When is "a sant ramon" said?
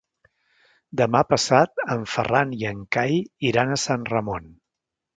3.75-4.53